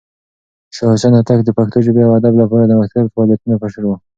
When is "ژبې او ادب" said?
1.85-2.33